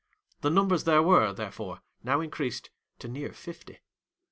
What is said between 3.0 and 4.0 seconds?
near fifty.